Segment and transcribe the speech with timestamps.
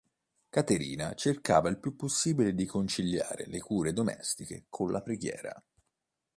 [0.49, 5.63] Caterina cercava il più possibile di conciliare le cure domestiche con la preghiera.